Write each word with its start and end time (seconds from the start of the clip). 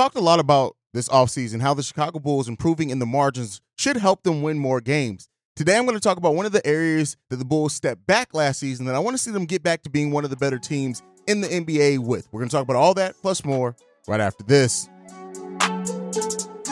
talked 0.00 0.16
a 0.16 0.20
lot 0.20 0.40
about 0.40 0.76
this 0.94 1.10
offseason, 1.10 1.60
how 1.60 1.74
the 1.74 1.82
Chicago 1.82 2.18
Bulls 2.18 2.48
improving 2.48 2.88
in 2.88 3.00
the 3.00 3.04
margins 3.04 3.60
should 3.76 3.98
help 3.98 4.22
them 4.22 4.40
win 4.40 4.58
more 4.58 4.80
games. 4.80 5.28
Today, 5.54 5.76
I'm 5.76 5.84
going 5.84 5.94
to 5.94 6.00
talk 6.00 6.16
about 6.16 6.34
one 6.34 6.46
of 6.46 6.52
the 6.52 6.66
areas 6.66 7.18
that 7.28 7.36
the 7.36 7.44
Bulls 7.44 7.74
stepped 7.74 8.06
back 8.06 8.32
last 8.32 8.60
season 8.60 8.86
that 8.86 8.94
I 8.94 8.98
want 8.98 9.12
to 9.12 9.22
see 9.22 9.30
them 9.30 9.44
get 9.44 9.62
back 9.62 9.82
to 9.82 9.90
being 9.90 10.10
one 10.10 10.24
of 10.24 10.30
the 10.30 10.36
better 10.36 10.58
teams 10.58 11.02
in 11.26 11.42
the 11.42 11.48
NBA 11.48 11.98
with. 11.98 12.26
We're 12.32 12.40
going 12.40 12.48
to 12.48 12.56
talk 12.56 12.62
about 12.62 12.76
all 12.76 12.94
that 12.94 13.14
plus 13.20 13.44
more 13.44 13.76
right 14.08 14.20
after 14.20 14.42
this. 14.42 14.88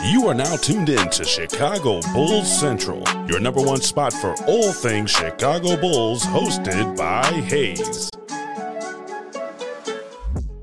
You 0.07 0.27
are 0.29 0.35
now 0.35 0.57
tuned 0.57 0.89
in 0.89 1.11
to 1.11 1.25
Chicago 1.27 2.01
Bulls 2.15 2.59
Central, 2.59 3.05
your 3.29 3.41
number 3.41 3.61
one 3.61 3.83
spot 3.83 4.15
for 4.15 4.35
all 4.47 4.73
things 4.73 5.11
Chicago 5.11 5.77
Bulls, 5.79 6.23
hosted 6.25 6.97
by 6.97 7.25
Haize. 7.43 8.09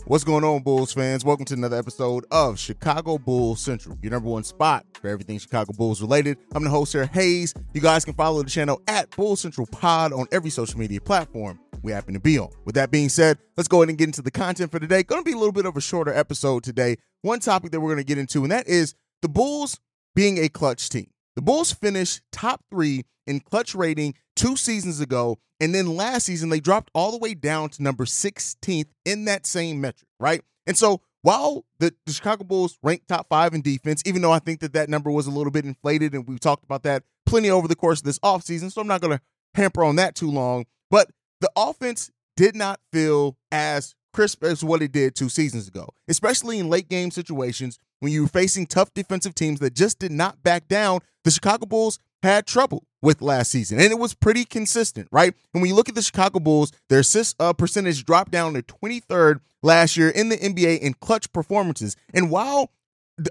What's 0.07 0.23
going 0.23 0.43
on, 0.43 0.61
Bulls 0.61 0.93
fans? 0.93 1.25
Welcome 1.25 1.45
to 1.45 1.55
another 1.55 1.79
episode 1.79 2.27
of 2.29 2.59
Chicago 2.59 3.17
Bulls 3.17 3.59
Central, 3.59 3.97
your 4.03 4.11
number 4.11 4.29
one 4.29 4.43
spot 4.43 4.85
for 5.01 5.07
everything 5.07 5.39
Chicago 5.39 5.73
Bulls 5.73 5.99
related. 5.99 6.37
I'm 6.53 6.63
the 6.63 6.69
host 6.69 6.93
here, 6.93 7.07
Haize. 7.07 7.55
You 7.73 7.81
guys 7.81 8.05
can 8.05 8.13
follow 8.13 8.43
the 8.43 8.49
channel 8.51 8.79
at 8.87 9.09
Bulls 9.15 9.41
Central 9.41 9.65
Pod 9.65 10.13
on 10.13 10.27
every 10.31 10.51
social 10.51 10.77
media 10.79 11.01
platform 11.01 11.59
we 11.81 11.91
happen 11.91 12.13
to 12.13 12.19
be 12.19 12.37
on. 12.37 12.49
With 12.65 12.75
that 12.75 12.91
being 12.91 13.09
said, 13.09 13.39
let's 13.57 13.67
go 13.67 13.79
ahead 13.81 13.89
and 13.89 13.97
get 13.97 14.07
into 14.07 14.21
the 14.21 14.29
content 14.29 14.69
for 14.69 14.79
today. 14.79 15.01
Going 15.01 15.23
to 15.23 15.25
be 15.25 15.33
a 15.33 15.39
little 15.39 15.51
bit 15.51 15.65
of 15.65 15.75
a 15.75 15.81
shorter 15.81 16.13
episode 16.13 16.63
today. 16.63 16.97
One 17.23 17.39
topic 17.39 17.71
that 17.71 17.81
we're 17.81 17.89
going 17.89 18.05
to 18.05 18.07
get 18.07 18.19
into, 18.19 18.43
and 18.43 18.51
that 18.51 18.67
is 18.67 18.93
the 19.23 19.27
Bulls 19.27 19.79
being 20.13 20.37
a 20.37 20.49
clutch 20.49 20.87
team. 20.87 21.07
The 21.35 21.41
Bulls 21.41 21.73
finished 21.73 22.21
top 22.31 22.63
three 22.69 23.03
in 23.27 23.39
clutch 23.39 23.75
rating 23.75 24.15
two 24.35 24.55
seasons 24.55 25.01
ago. 25.01 25.37
And 25.59 25.73
then 25.73 25.95
last 25.95 26.25
season, 26.25 26.49
they 26.49 26.59
dropped 26.59 26.91
all 26.93 27.11
the 27.11 27.17
way 27.17 27.33
down 27.33 27.69
to 27.69 27.83
number 27.83 28.05
16th 28.05 28.87
in 29.05 29.25
that 29.25 29.45
same 29.45 29.81
metric, 29.81 30.09
right? 30.19 30.41
And 30.67 30.77
so 30.77 31.01
while 31.21 31.65
the, 31.79 31.93
the 32.05 32.13
Chicago 32.13 32.43
Bulls 32.43 32.77
ranked 32.83 33.07
top 33.07 33.27
five 33.29 33.53
in 33.53 33.61
defense, 33.61 34.03
even 34.05 34.21
though 34.21 34.31
I 34.31 34.39
think 34.39 34.59
that 34.59 34.73
that 34.73 34.89
number 34.89 35.09
was 35.09 35.27
a 35.27 35.31
little 35.31 35.51
bit 35.51 35.65
inflated, 35.65 36.13
and 36.13 36.27
we've 36.27 36.39
talked 36.39 36.63
about 36.63 36.83
that 36.83 37.03
plenty 37.25 37.49
over 37.49 37.67
the 37.67 37.75
course 37.75 37.99
of 37.99 38.05
this 38.05 38.19
offseason, 38.19 38.71
so 38.71 38.81
I'm 38.81 38.87
not 38.87 39.01
going 39.01 39.17
to 39.17 39.23
hamper 39.55 39.83
on 39.83 39.95
that 39.95 40.15
too 40.15 40.29
long. 40.29 40.65
But 40.91 41.09
the 41.41 41.49
offense 41.55 42.11
did 42.37 42.55
not 42.55 42.79
feel 42.91 43.37
as 43.51 43.95
crisp 44.13 44.43
as 44.43 44.63
what 44.63 44.81
it 44.81 44.91
did 44.91 45.15
two 45.15 45.29
seasons 45.29 45.67
ago, 45.67 45.89
especially 46.07 46.59
in 46.59 46.69
late 46.69 46.89
game 46.89 47.11
situations 47.11 47.79
when 47.99 48.11
you 48.11 48.23
were 48.23 48.27
facing 48.27 48.65
tough 48.65 48.93
defensive 48.93 49.35
teams 49.35 49.59
that 49.59 49.73
just 49.73 49.99
did 49.99 50.11
not 50.11 50.43
back 50.43 50.67
down. 50.67 50.99
The 51.23 51.31
Chicago 51.31 51.65
Bulls 51.65 51.99
had 52.21 52.45
trouble 52.45 52.85
with 53.01 53.21
last 53.21 53.51
season, 53.51 53.79
and 53.79 53.91
it 53.91 53.99
was 53.99 54.13
pretty 54.13 54.45
consistent, 54.45 55.07
right? 55.11 55.33
And 55.53 55.61
when 55.61 55.69
you 55.69 55.75
look 55.75 55.89
at 55.89 55.95
the 55.95 56.01
Chicago 56.01 56.39
Bulls, 56.39 56.71
their 56.89 56.99
assist 56.99 57.35
uh, 57.39 57.53
percentage 57.53 58.03
dropped 58.03 58.31
down 58.31 58.53
to 58.53 58.61
23rd 58.61 59.39
last 59.61 59.97
year 59.97 60.09
in 60.09 60.29
the 60.29 60.37
NBA 60.37 60.79
in 60.79 60.93
clutch 60.95 61.31
performances. 61.31 61.95
And 62.13 62.31
while 62.31 62.71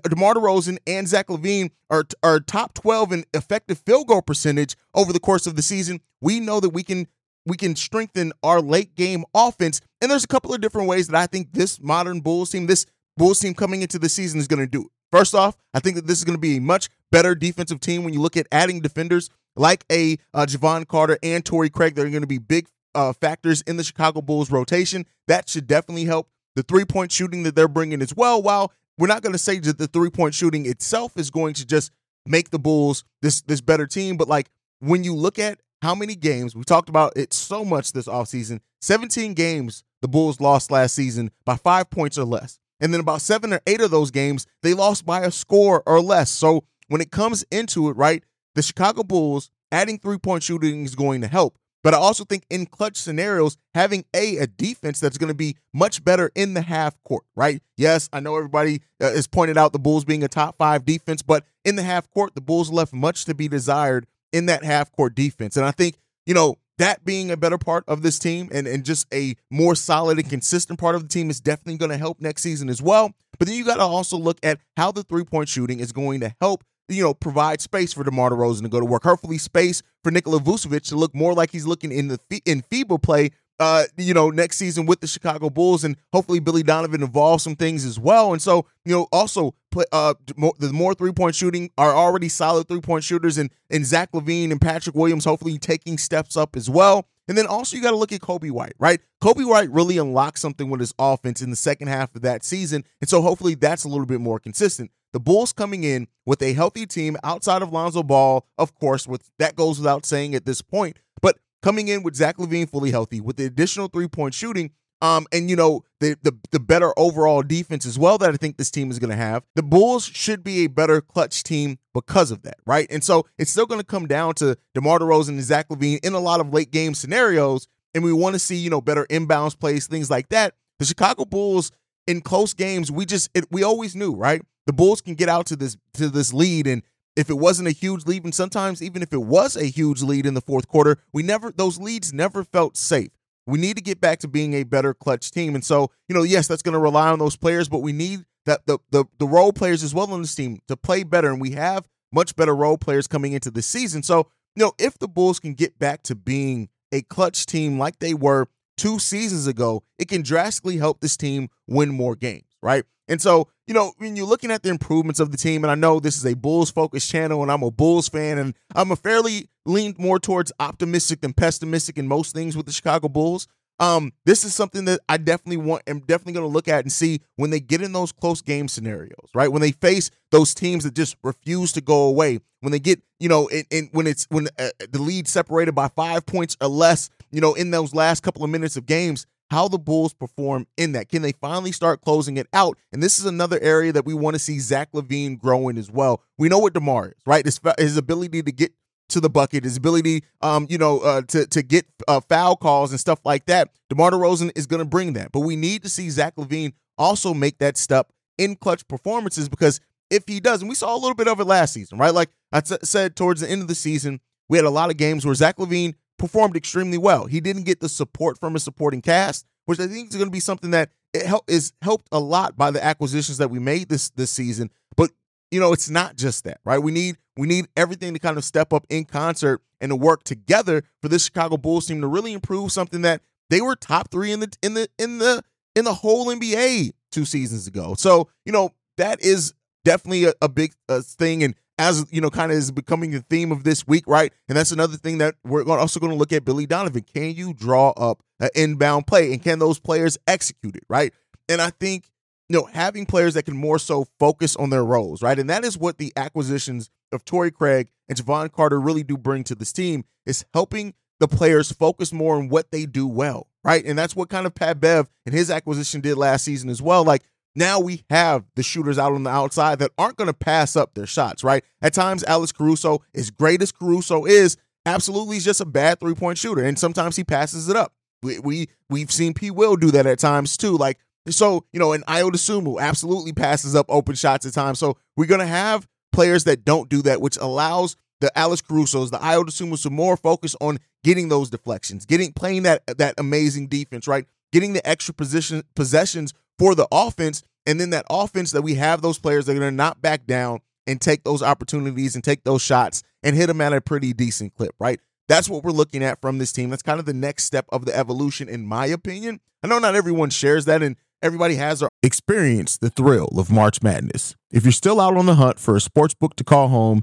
DeMar 0.09 0.35
DeRozan 0.35 0.79
and 0.87 1.07
Zach 1.07 1.29
LaVine 1.29 1.71
are, 1.91 2.05
are 2.23 2.41
top 2.41 2.75
12 2.75 3.13
in 3.13 3.25
effective 3.35 3.79
field 3.79 4.09
goal 4.09 4.23
percentage 4.23 4.77
over 4.95 5.13
the 5.13 5.21
course 5.21 5.47
of 5.47 5.57
the 5.57 5.63
season, 5.63 6.01
we 6.21 6.41
know 6.41 6.61
that 6.61 6.71
we 6.71 6.83
can 6.83 7.07
we 7.47 7.59
can 7.59 7.77
strengthen 7.77 8.33
our 8.43 8.61
late 8.61 8.95
game 8.95 9.25
offense. 9.35 9.81
And 10.01 10.11
there's 10.11 10.25
a 10.25 10.29
couple 10.29 10.55
of 10.55 10.63
different 10.63 10.89
ways 10.89 11.09
that 11.09 11.17
I 11.21 11.27
think 11.27 11.53
this 11.53 11.79
modern 11.79 12.21
Bulls 12.21 12.51
team, 12.51 12.67
this 12.67 12.87
Bulls 13.17 13.41
team 13.41 13.55
coming 13.55 13.83
into 13.83 13.99
the 13.99 14.09
season 14.09 14.41
is 14.41 14.49
going 14.49 14.61
to 14.61 14.67
do. 14.67 14.91
First 15.13 15.35
off, 15.35 15.57
I 15.73 15.81
think 15.81 15.97
that 15.97 16.07
this 16.07 16.19
is 16.19 16.25
going 16.25 16.37
to 16.37 16.41
be 16.41 16.57
a 16.57 16.61
much 16.61 16.89
better 17.13 17.35
defensive 17.35 17.81
team 17.81 18.03
when 18.03 18.13
you 18.13 18.21
look 18.21 18.37
at 18.37 18.49
adding 18.51 18.81
defenders 18.81 19.31
like 19.57 19.85
a 19.91 20.17
uh, 20.33 20.47
Jevon 20.47 20.89
Carter 20.89 21.19
and 21.23 21.45
Torrey 21.45 21.71
Craig. 21.71 21.95
They're 21.95 22.11
going 22.11 22.23
to 22.23 22.27
be 22.27 22.39
big 22.39 22.67
uh, 22.95 23.13
factors 23.13 23.63
in 23.63 23.77
the 23.77 23.85
Chicago 23.85 24.21
Bulls 24.21 24.51
rotation. 24.51 25.07
That 25.29 25.49
should 25.49 25.67
definitely 25.67 26.05
help 26.05 26.29
the 26.57 26.65
three 26.65 26.85
point 26.85 27.13
shooting 27.13 27.45
that 27.45 27.55
they're 27.55 27.69
bringing 27.69 28.03
as 28.03 28.15
well. 28.17 28.43
While 28.43 28.73
we're 28.99 29.07
not 29.07 29.23
going 29.23 29.33
to 29.33 29.39
say 29.39 29.59
that 29.59 29.79
the 29.79 29.87
three 29.87 30.11
point 30.11 30.35
shooting 30.35 30.67
itself 30.67 31.17
is 31.17 31.31
going 31.31 31.55
to 31.55 31.67
just 31.67 31.93
make 32.27 32.51
the 32.51 32.59
Bulls 32.59 33.05
this 33.23 33.43
this 33.43 33.61
better 33.61 33.87
team, 33.87 34.17
but 34.17 34.27
like 34.27 34.51
when 34.81 35.05
you 35.05 35.15
look 35.15 35.39
at 35.39 35.61
how 35.83 35.95
many 35.95 36.15
games 36.15 36.57
we 36.57 36.65
talked 36.65 36.89
about 36.89 37.13
it 37.15 37.33
so 37.35 37.65
much 37.65 37.93
this 37.93 38.07
offseason 38.07 38.61
17 38.81 39.35
games 39.35 39.85
the 40.01 40.09
bulls 40.09 40.41
lost 40.41 40.71
last 40.71 40.95
season 40.95 41.31
by 41.45 41.57
five 41.57 41.91
points 41.91 42.17
or 42.17 42.25
less 42.25 42.59
and 42.85 42.93
then 42.93 43.01
about 43.01 43.23
seven 43.23 43.55
or 43.55 43.61
eight 43.67 43.81
of 43.81 43.91
those 43.91 44.11
games 44.11 44.47
they 44.63 44.75
lost 44.75 45.07
by 45.07 45.23
a 45.23 45.31
score 45.31 45.83
or 45.87 46.01
less. 46.01 46.31
So 46.31 46.65
when 46.89 47.01
it 47.01 47.11
comes 47.11 47.43
into 47.51 47.89
it 47.89 47.97
right 47.97 48.23
the 48.55 48.63
chicago 48.63 49.03
bulls 49.03 49.51
adding 49.73 49.99
three-point 49.99 50.43
shooting 50.43 50.85
is 50.85 50.95
going 50.95 51.23
to 51.23 51.27
help. 51.27 51.59
But 51.83 51.95
i 51.95 51.97
also 51.97 52.25
think 52.25 52.45
in 52.51 52.67
clutch 52.67 52.97
scenarios 52.99 53.57
having 53.75 54.05
a 54.15 54.37
a 54.37 54.47
defense 54.47 55.01
that's 55.01 55.17
going 55.17 55.29
to 55.29 55.35
be 55.35 55.57
much 55.73 56.05
better 56.05 56.31
in 56.35 56.53
the 56.53 56.61
half 56.61 57.03
court 57.03 57.25
right? 57.35 57.63
Yes 57.79 58.11
i 58.13 58.21
know 58.21 58.37
everybody 58.37 58.83
uh, 59.01 59.11
has 59.11 59.27
pointed 59.27 59.57
out 59.57 59.73
the 59.73 59.79
bulls 59.79 60.05
being 60.05 60.23
a 60.23 60.29
top 60.29 60.59
five 60.59 60.85
defense 60.85 61.23
but 61.23 61.45
in 61.65 61.77
the 61.77 61.83
half 61.83 62.11
court 62.11 62.35
the 62.35 62.43
bulls 62.43 62.71
left 62.71 62.93
much 62.93 63.25
to 63.25 63.35
be 63.35 63.49
desired 63.49 64.07
in 64.35 64.47
that 64.47 64.65
half 64.65 64.91
court 64.91 65.15
defense. 65.15 65.57
And 65.57 65.65
I 65.65 65.71
think, 65.71 65.97
you 66.27 66.35
know, 66.35 66.57
that 66.79 67.05
being 67.05 67.31
a 67.31 67.37
better 67.37 67.59
part 67.59 67.85
of 67.87 68.03
this 68.03 68.19
team 68.19 68.49
and, 68.53 68.67
and 68.67 68.85
just 68.85 69.07
a 69.13 69.37
more 69.51 69.75
solid 69.75 70.19
and 70.19 70.29
consistent 70.29 70.79
part 70.79 70.95
of 70.95 71.03
the 71.03 71.09
team 71.09 71.31
is 71.31 71.41
definitely 71.41 71.77
going 71.77 71.91
to 71.91 71.97
help 71.99 72.21
next 72.21 72.43
season 72.43 72.69
as 72.69 72.83
well. 72.83 73.13
But 73.39 73.49
then 73.49 73.57
you 73.57 73.65
got 73.65 73.77
to 73.77 73.83
also 73.83 74.17
look 74.17 74.39
at 74.43 74.59
how 74.77 74.93
the 74.93 75.03
three 75.03 75.25
point 75.25 75.49
shooting 75.49 75.81
is 75.81 75.93
going 75.93 76.21
to 76.21 76.35
help, 76.41 76.65
you 76.89 77.03
know, 77.03 77.15
provide 77.15 77.61
space 77.61 77.93
for 77.93 78.05
DeMar 78.05 78.31
DeRozan 78.31 78.63
to 78.63 78.69
go 78.69 78.81
to 78.81 78.87
work. 78.87 79.05
Hopefully, 79.05 79.39
space 79.39 79.83
for 80.03 80.11
Nikola 80.11 80.41
Vucevic 80.41 80.89
to 80.89 80.97
look 80.97 81.15
more 81.15 81.35
like 81.35 81.51
he's 81.51 81.67
looking 81.67 81.93
in 81.93 82.09
the 82.09 82.19
in 82.45 82.63
FIBA 82.63 83.03
play 83.03 83.31
uh, 83.61 83.85
you 83.97 84.15
know, 84.15 84.31
next 84.31 84.57
season 84.57 84.87
with 84.87 85.01
the 85.01 85.07
Chicago 85.07 85.51
Bulls, 85.51 85.85
and 85.85 85.97
hopefully 86.13 86.41
Billy 86.41 86.63
Donovan 86.63 87.03
involves 87.03 87.45
some 87.45 87.57
things 87.57 87.85
as 87.85 87.99
well. 87.99 88.33
And 88.33 88.43
so, 88.43 88.67
you 88.85 88.93
know, 88.93 89.07
also 89.13 89.55
uh, 89.93 90.15
the 90.27 90.71
more 90.73 90.95
three 90.95 91.13
point 91.13 91.35
shooting 91.35 91.71
are 91.79 91.95
already 91.95 92.29
solid 92.29 92.69
three 92.69 92.81
point 92.81 93.05
shooters, 93.05 93.39
and 93.39 93.51
and 93.71 93.87
Zach 93.87 94.13
LaVine 94.13 94.51
and 94.51 94.61
Patrick 94.61 94.97
Williams 94.97 95.25
hopefully 95.25 95.59
taking 95.59 95.99
steps 95.99 96.37
up 96.37 96.57
as 96.57 96.69
well. 96.69 97.07
And 97.27 97.39
then 97.39 97.47
also 97.47 97.77
you 97.77 97.83
got 97.83 97.93
to 97.93 97.97
look 97.97 98.13
at 98.13 98.21
Coby 98.21 98.51
White, 98.51 98.75
right? 98.79 99.01
Coby 99.23 99.49
White 99.49 99.71
really 99.71 99.97
unlocked 99.97 100.39
something 100.39 100.69
with 100.69 100.81
his 100.81 100.93
offense 100.99 101.41
in 101.41 101.49
the 101.49 101.57
second 101.57 101.89
half 101.89 102.15
of 102.15 102.23
that 102.23 102.45
season, 102.45 102.85
and 103.01 103.09
so 103.09 103.23
hopefully 103.23 103.55
that's 103.55 103.85
a 103.85 103.89
little 103.89 104.07
bit 104.07 104.21
more 104.21 104.39
consistent. 104.39 104.91
The 105.13 105.21
Bulls 105.21 105.53
coming 105.53 105.85
in 105.85 106.09
with 106.27 106.43
a 106.43 106.55
healthy 106.55 106.87
team 106.87 107.17
outside 107.23 107.63
of 107.63 107.73
Lonzo 107.73 108.03
Ball, 108.03 108.45
of 108.59 108.75
course, 108.75 109.07
with 109.07 109.31
that 109.39 109.55
goes 109.55 109.79
without 109.79 110.05
saying 110.05 110.35
at 110.35 110.45
this 110.45 110.61
point. 110.61 110.99
But 111.23 111.39
coming 111.65 111.89
in 111.89 112.03
with 112.03 112.15
Zach 112.15 112.37
LaVine 112.37 112.69
fully 112.69 112.91
healthy, 112.91 113.23
with 113.23 113.37
the 113.37 113.47
additional 113.47 113.89
three 113.89 114.07
point 114.07 114.35
shooting, 114.35 114.71
um, 115.01 115.27
and 115.33 115.49
you 115.49 115.57
know 115.57 115.83
the, 115.99 116.15
the 116.23 116.37
the 116.53 116.61
better 116.61 116.93
overall 116.99 117.43
defense 117.43 117.87
as 117.87 117.99
well 117.99 118.19
that 118.19 118.31
I 118.31 118.37
think 118.37 118.59
this 118.59 118.71
team 118.71 118.91
is 118.91 118.99
going 118.99 119.11
to 119.11 119.17
have. 119.17 119.43
The 119.57 119.63
Bulls 119.63 120.05
should 120.05 120.45
be 120.45 120.65
a 120.65 120.67
better 120.67 121.01
clutch 121.01 121.43
team 121.43 121.79
because 121.95 122.31
of 122.31 122.43
that, 122.43 122.59
right? 122.67 122.87
And 122.91 123.03
so 123.03 123.27
it's 123.39 123.51
still 123.51 123.65
going 123.65 123.81
to 123.81 123.87
come 123.87 124.07
down 124.07 124.35
to 124.35 124.59
DeMar 124.75 124.99
DeRozan 124.99 125.31
and 125.31 125.43
Zach 125.43 125.69
LaVine 125.71 126.05
in 126.05 126.13
a 126.13 126.21
lot 126.21 126.41
of 126.41 126.53
late 126.53 126.71
game 126.71 126.93
scenarios, 126.93 127.67
and 127.95 128.05
we 128.05 128.13
want 128.13 128.35
to 128.35 128.39
see 128.39 128.57
you 128.57 128.69
know 128.69 128.83
better 128.83 129.07
inbounds 129.09 129.59
plays, 129.59 129.87
things 129.87 130.11
like 130.11 130.29
that. 130.29 130.55
The 130.79 130.85
Chicago 130.85 131.25
Bulls 131.25 131.73
in 132.07 132.21
close 132.21 132.53
games, 132.53 132.93
we 132.93 133.07
just 133.07 133.31
it, 133.33 133.47
we 133.51 133.63
always 133.63 133.97
knew, 133.97 134.15
right? 134.15 134.43
The 134.67 134.75
Bulls 134.75 135.01
can 135.01 135.15
get 135.15 135.31
out 135.31 135.47
to 135.47 135.57
this 135.57 135.79
to 135.95 136.11
this 136.11 136.35
lead 136.35 136.67
and 136.67 136.83
if 137.17 137.31
it 137.31 137.35
wasn't 137.39 137.69
a 137.69 137.73
huge 137.73 138.07
lead, 138.07 138.25
and 138.25 138.35
sometimes 138.35 138.83
even 138.83 139.03
if 139.03 139.13
it 139.13 139.23
was 139.23 139.57
a 139.57 139.67
huge 139.67 140.03
lead 140.03 140.27
in 140.27 140.35
the 140.35 140.41
fourth 140.41 140.69
quarter, 140.69 140.99
we 141.13 141.23
never 141.23 141.53
those 141.53 141.79
leads 141.79 142.13
never 142.13 142.45
felt 142.45 142.77
safe. 142.77 143.11
We 143.47 143.59
need 143.59 143.77
to 143.77 143.83
get 143.83 144.01
back 144.01 144.21
to 144.21 144.29
being 144.29 144.55
a 144.55 144.63
better 144.65 144.95
clutch 144.95 145.31
team. 145.31 145.55
And 145.55 145.65
so, 145.65 145.91
you 146.09 146.15
know, 146.15 146.23
yes, 146.23 146.49
that's 146.49 146.63
going 146.63 146.73
to 146.73 146.79
rely 146.79 147.11
on 147.11 147.19
those 147.19 147.37
players, 147.37 147.69
but 147.69 147.81
we 147.81 147.93
need 147.93 148.25
that 148.47 148.67
the, 148.67 148.79
the 148.91 149.05
the 149.19 149.27
role 149.27 149.53
players 149.53 149.83
as 149.83 149.95
well 149.95 150.11
on 150.13 150.23
this 150.23 150.35
team 150.35 150.61
to 150.69 150.77
play 150.77 151.03
better. 151.03 151.31
And 151.31 151.41
we 151.41 151.51
have 151.53 151.87
much 152.13 152.37
better 152.37 152.55
role 152.55 152.79
players 152.79 153.07
coming 153.07 153.33
into 153.33 153.51
the 153.51 153.63
season. 153.63 154.03
So, 154.03 154.29
you 154.57 154.65
know, 154.65 154.73
if 154.79 154.99
the 154.99 155.09
Bulls 155.09 155.41
can 155.41 155.55
get 155.55 155.79
back 155.79 156.03
to 156.05 156.15
being 156.15 156.69
a 156.93 157.03
clutch 157.03 157.47
team 157.47 157.79
like 157.79 157.99
they 157.99 158.15
were 158.15 158.47
two 158.77 158.99
seasons 158.99 159.47
ago, 159.47 159.83
it 159.99 160.09
can 160.09 160.23
drastically 160.23 160.79
help 160.79 161.01
this 161.01 161.17
team 161.17 161.49
win 161.67 161.91
more 161.91 162.17
games, 162.17 162.54
right? 162.65 162.85
And 163.07 163.21
so, 163.21 163.49
you 163.67 163.75
know, 163.75 163.93
when 163.99 164.17
you're 164.17 164.27
looking 164.27 164.51
at 164.51 164.63
the 164.63 164.71
improvements 164.71 165.21
of 165.21 165.31
the 165.31 165.37
team, 165.37 165.63
and 165.63 165.71
I 165.71 165.75
know 165.75 166.01
this 166.01 166.17
is 166.17 166.25
a 166.25 166.35
Bulls 166.35 166.71
focused 166.71 167.11
channel, 167.11 167.43
and 167.43 167.53
I'm 167.53 167.63
a 167.63 167.71
Bulls 167.71 168.09
fan, 168.09 168.39
and 168.39 168.55
I'm 168.75 168.91
a 168.91 168.97
fairly 168.97 169.49
leaned 169.67 169.99
more 169.99 170.19
towards 170.19 170.51
optimistic 170.59 171.21
than 171.21 171.35
pessimistic 171.35 171.99
in 171.99 172.09
most 172.09 172.35
things 172.35 172.57
with 172.57 172.67
the 172.67 172.73
Chicago 172.73 173.09
Bulls. 173.09 173.47
Um, 173.81 174.13
this 174.25 174.45
is 174.45 174.55
something 174.55 174.85
that 174.87 175.01
I 175.09 175.17
definitely 175.17 175.59
want 175.59 175.83
am 175.87 176.01
definitely 176.01 176.35
going 176.35 176.47
to 176.47 176.53
look 176.53 176.69
at 176.69 176.85
and 176.85 176.93
see 176.93 177.21
when 177.37 177.51
they 177.51 177.61
get 177.61 177.83
in 177.83 177.93
those 177.93 178.13
close 178.13 178.41
game 178.41 178.69
scenarios, 178.69 179.29
right? 179.35 179.51
When 179.51 179.63
they 179.63 179.73
face 179.73 180.11
those 180.31 180.55
teams 180.55 180.85
that 180.85 180.95
just 180.95 181.17
refuse 181.23 181.73
to 181.73 181.81
go 181.81 182.05
away, 182.05 182.39
when 182.61 182.71
they 182.73 182.79
get, 182.79 183.03
you 183.19 183.29
know, 183.29 183.51
and 183.71 183.89
when 183.93 184.07
it's 184.07 184.27
when 184.31 184.49
uh, 184.59 184.69
the 184.91 185.03
lead 185.03 185.27
separated 185.27 185.75
by 185.75 185.89
five 185.89 186.25
points 186.25 186.57
or 186.61 186.69
less, 186.69 187.11
you 187.33 187.41
know, 187.41 187.55
in 187.55 187.73
those 187.73 187.95
last 187.95 188.23
couple 188.23 188.45
of 188.45 188.51
minutes 188.51 188.77
of 188.77 188.87
games, 188.87 189.27
how 189.51 189.69
the 189.69 189.79
Bulls 189.79 190.15
perform 190.15 190.67
in 190.77 190.93
that. 190.93 191.09
Can 191.09 191.23
they 191.23 191.33
finally 191.33 191.73
start 191.73 192.01
closing 192.01 192.37
it 192.37 192.47
out? 192.53 192.79
And 192.93 193.03
this 193.03 193.19
is 193.19 193.27
another 193.27 193.59
area 193.61 193.93
that 193.93 194.07
we 194.07 194.15
want 194.15 194.35
to 194.35 194.39
see 194.39 194.59
Zach 194.59 194.93
LaVine 194.93 195.39
growing 195.39 195.79
as 195.79 195.91
well. 195.91 196.23
We 196.39 196.49
know 196.49 196.59
what 196.59 196.75
DeMar 196.75 197.09
is, 197.09 197.23
right? 197.27 197.45
His, 197.45 197.61
his 197.79 197.97
ability 197.97 198.43
to 198.43 198.53
get 198.53 198.73
to 199.11 199.21
the 199.21 199.31
bucket, 199.31 199.65
his 199.65 199.77
ability, 199.77 200.25
um, 200.41 200.67
you 200.69 200.79
know, 200.79 201.01
uh, 201.01 201.23
to 201.23 201.47
to 201.47 201.63
get 201.63 201.87
uh, 202.09 202.21
foul 202.21 202.57
calls 202.57 202.91
and 202.91 202.99
stuff 202.99 203.21
like 203.25 203.47
that. 203.47 203.71
DeMar 203.91 204.11
DeRozan 204.11 204.51
is 204.57 204.67
going 204.67 204.81
to 204.81 204.89
bring 204.89 205.13
that, 205.13 205.31
but 205.31 205.41
we 205.41 205.57
need 205.57 205.83
to 205.83 205.89
see 205.89 206.11
Zach 206.11 206.37
LaVine 206.37 206.73
also 206.97 207.35
make 207.35 207.59
that 207.59 207.77
step 207.77 208.11
in 208.39 208.57
clutch 208.57 208.87
performances 208.89 209.49
because 209.49 209.81
if 210.11 210.25
he 210.27 210.41
does, 210.41 210.61
and 210.63 210.69
we 210.69 210.75
saw 210.75 210.95
a 210.95 210.99
little 210.99 211.15
bit 211.15 211.29
of 211.29 211.41
it 211.41 211.45
last 211.45 211.73
season, 211.73 211.99
right? 211.99 212.15
Like 212.15 212.31
I 212.53 212.61
t- 212.61 212.77
said 212.83 213.17
towards 213.17 213.41
the 213.41 213.51
end 213.51 213.63
of 213.63 213.69
the 213.69 213.75
season, 213.75 214.21
we 214.49 214.59
had 214.59 214.65
a 214.65 214.71
lot 214.71 214.91
of 214.91 214.97
games 214.97 215.25
where 215.25 215.35
Zach 215.35 215.57
LaVine 215.57 215.95
performed 216.19 216.57
extremely 216.57 216.99
well. 216.99 217.27
He 217.27 217.41
didn't 217.41 217.65
get 217.65 217.81
the 217.81 217.89
support 217.89 218.39
from 218.39 218.57
a 218.57 218.61
supporting 218.61 219.03
cast, 219.03 219.47
which 219.67 219.81
I 219.81 219.87
think 219.87 220.11
is 220.11 220.17
going 220.17 220.29
to 220.29 220.33
be 220.33 220.41
something 220.41 220.71
that 220.71 220.91
it 221.13 221.27
help, 221.27 221.45
is 221.49 221.73
helped 221.83 222.09
a 222.13 222.19
lot 222.19 222.57
by 222.57 222.71
the 222.71 222.85
acquisitions 222.85 223.39
that 223.39 223.51
we 223.51 223.59
made 223.59 223.89
this 223.89 224.11
this 224.11 224.31
season. 224.31 224.71
But 224.97 225.11
you 225.51 225.61
know, 225.61 225.73
it's 225.73 225.91
not 225.91 226.17
just 226.17 226.45
that, 226.45 226.61
right? 226.65 226.79
We 226.79 226.93
need 226.93 227.17
we 227.37 227.47
need 227.47 227.67
everything 227.77 228.13
to 228.15 228.19
kind 228.19 228.37
of 228.37 228.45
step 228.45 228.73
up 228.73 228.87
in 228.89 229.05
concert 229.05 229.63
and 229.81 229.91
to 229.91 229.97
work 229.97 230.25
together 230.25 230.83
for 231.01 231.09
this 231.09 231.25
Chicago 231.25 231.57
Bulls 231.57 231.87
team 231.87 232.01
to 232.01 232.07
really 232.07 232.33
improve 232.33 232.73
something 232.73 233.03
that 233.03 233.23
they 233.51 233.61
were 233.61 233.77
top 233.77 234.11
three 234.11 234.33
in 234.33 234.41
the 234.41 234.53
in 234.63 234.75
the 234.75 234.89
in 234.99 235.19
the 235.19 235.43
in 235.77 235.85
the 235.85 235.95
whole 235.95 236.27
NBA 236.27 236.93
two 237.13 237.25
seasons 237.25 237.67
ago. 237.67 237.95
So 237.97 238.29
you 238.45 238.53
know 238.53 238.71
that 238.97 239.21
is 239.23 239.55
definitely 239.85 240.25
a, 240.25 240.33
a 240.41 240.49
big 240.49 240.73
uh, 240.89 241.01
thing, 241.01 241.43
and 241.43 241.55
as 241.79 242.07
you 242.11 242.21
know, 242.21 242.31
kind 242.31 242.53
of 242.53 242.59
is 242.59 242.71
becoming 242.71 243.11
the 243.11 243.21
theme 243.29 243.51
of 243.51 243.65
this 243.65 243.87
week, 243.87 244.05
right? 244.07 244.33
And 244.49 244.57
that's 244.57 244.73
another 244.73 244.97
thing 244.97 245.19
that 245.19 245.35
we're 245.45 245.69
also 245.69 246.01
going 246.01 246.13
to 246.13 246.19
look 246.19 246.33
at 246.33 246.45
Billy 246.45 246.67
Donovan. 246.67 247.03
Can 247.03 247.35
you 247.35 247.53
draw 247.53 247.91
up 247.91 248.23
an 248.41 248.51
inbound 248.55 249.07
play, 249.07 249.33
and 249.33 249.43
can 249.43 249.59
those 249.59 249.79
players 249.79 250.19
execute 250.27 250.77
it, 250.77 250.85
right? 250.89 251.13
And 251.49 251.61
I 251.61 251.71
think 251.71 252.11
you 252.49 252.59
know 252.59 252.67
having 252.67 253.07
players 253.07 253.35
that 253.35 253.45
can 253.45 253.57
more 253.57 253.79
so 253.79 254.07
focus 254.19 254.57
on 254.57 254.71
their 254.71 254.85
roles, 254.85 255.23
right? 255.23 255.39
And 255.39 255.51
that 255.51 255.65
is 255.65 255.77
what 255.77 255.99
the 255.99 256.13
acquisitions 256.17 256.91
of 257.13 257.25
Torrey 257.25 257.51
Craig 257.51 257.91
and 258.09 258.19
Jevon 258.19 258.53
Carter 258.53 258.81
really 258.81 259.03
do 259.03 259.17
bring 259.17 259.45
to 259.45 259.55
this 259.55 259.73
team 259.73 260.05
is 260.27 260.45
helping 260.53 260.95
the 261.21 261.29
players 261.29 261.73
focus 261.73 262.13
more 262.13 262.37
on 262.37 262.49
what 262.49 262.71
they 262.71 262.87
do 262.87 263.07
well, 263.07 263.49
right? 263.63 263.85
And 263.85 263.99
that's 263.99 264.17
what 264.17 264.29
kind 264.29 264.47
of 264.47 264.55
Pat 264.55 264.81
Bev 264.81 265.09
and 265.25 265.35
his 265.35 265.51
acquisition 265.51 266.01
did 266.01 266.17
last 266.17 266.45
season 266.45 266.69
as 266.69 266.83
well. 266.83 267.05
Like 267.05 267.23
now 267.55 267.79
we 267.81 268.05
have 268.11 268.45
the 268.57 268.63
shooters 268.63 268.99
out 268.99 269.13
on 269.13 269.23
the 269.23 269.31
outside 269.31 269.79
that 269.79 269.93
aren't 269.97 270.17
going 270.17 270.27
to 270.29 270.35
pass 270.35 270.77
up 270.77 270.95
their 270.95 271.07
shots, 271.07 271.45
right? 271.45 271.65
At 271.81 271.95
times, 271.95 272.25
Alex 272.25 272.53
Caruso, 272.53 273.03
as 273.15 273.31
great 273.31 273.63
as 273.63 273.73
Caruso 273.73 274.25
is, 274.25 274.57
absolutely 274.87 275.37
is 275.37 275.45
just 275.45 275.61
a 275.61 275.67
bad 275.67 276.01
three 276.01 276.15
point 276.15 276.39
shooter, 276.39 276.63
and 276.63 276.79
sometimes 276.79 277.17
he 277.17 277.25
passes 277.25 277.69
it 277.69 277.77
up. 277.77 277.93
We, 278.23 278.39
we 278.39 278.69
we've 278.89 279.13
seen 279.13 279.35
P. 279.35 279.51
Will 279.51 279.77
do 279.77 279.91
that 279.91 280.07
at 280.07 280.19
times 280.19 280.57
too. 280.57 280.77
Like 280.77 280.99
so, 281.29 281.65
you 281.73 281.81
know, 281.81 281.93
and 281.93 282.05
Ayo 282.07 282.31
Dosunmu 282.31 282.81
absolutely 282.81 283.33
passes 283.33 283.75
up 283.75 283.87
open 283.89 284.15
shots 284.15 284.47
at 284.47 284.53
times. 284.53 284.79
So 284.79 284.97
we're 285.17 285.27
gonna 285.27 285.47
have 285.47 285.87
players 286.13 286.45
that 286.45 286.65
don't 286.65 286.89
do 286.89 287.03
that, 287.03 287.21
which 287.21 287.37
allows 287.37 287.97
the 288.21 288.37
Alex 288.39 288.63
Caruso's, 288.63 289.11
the 289.11 289.19
Ayo 289.19 289.45
Dosunmu's 289.45 289.83
to 289.83 289.91
more 289.91 290.17
focus 290.17 290.57
on 290.61 290.79
getting 291.03 291.29
those 291.29 291.51
deflections, 291.51 292.07
getting 292.07 292.33
playing 292.33 292.63
that 292.63 292.87
that 292.87 293.15
amazing 293.19 293.69
defense, 293.69 294.09
right? 294.09 294.27
Getting 294.53 294.73
the 294.73 294.87
extra 294.89 295.13
position 295.13 295.63
possessions 295.75 296.33
for 296.59 296.75
the 296.75 296.89
offense, 296.93 297.43
and 297.67 297.81
then 297.81 297.91
that 297.91 298.07
offense 298.11 298.53
that 298.53 298.63
we 298.63 298.75
have 298.75 299.03
those 299.03 299.19
players 299.19 299.47
that 299.47 299.53
are 299.53 299.59
going 299.59 299.73
to 299.73 299.77
not 299.77 300.03
back 300.03 300.27
down 300.27 300.61
and 300.87 301.01
take 301.01 301.25
those 301.25 301.43
opportunities 301.43 302.15
and 302.15 302.23
take 302.23 302.45
those 302.45 302.63
shots 302.63 303.03
and 303.23 303.35
hit 303.35 303.47
them 303.47 303.61
at 303.61 303.73
a 303.73 303.81
pretty 303.81 304.13
decent 304.13 304.55
clip, 304.55 304.75
right? 304.79 305.01
That's 305.29 305.49
what 305.49 305.65
we're 305.65 305.71
looking 305.73 306.05
at 306.05 306.21
from 306.21 306.39
this 306.39 306.53
team. 306.53 306.71
That's 306.71 306.83
kind 306.83 307.01
of 307.01 307.07
the 307.07 307.15
next 307.15 307.45
step 307.45 307.67
of 307.71 307.87
the 307.87 307.97
evolution, 307.97 308.49
in 308.49 308.67
my 308.67 308.87
opinion. 308.87 309.41
I 309.63 309.69
know 309.69 309.79
not 309.79 309.95
everyone 309.95 310.29
shares 310.29 310.67
that, 310.67 310.83
and 310.83 310.97
everybody 311.23 311.55
has 311.55 311.81
their 311.81 311.89
experience 312.03 312.77
the 312.77 312.91
thrill 312.91 313.31
of 313.39 313.51
March 313.51 313.83
Madness. 313.83 314.37
If 314.51 314.65
you're 314.65 314.73
still 314.73 315.01
out 315.01 315.17
on 315.17 315.25
the 315.25 315.37
hunt 315.37 315.59
for 315.59 315.75
a 315.75 315.81
sports 315.81 316.13
book 316.13 316.37
to 316.37 316.45
call 316.45 316.69
home, 316.69 317.03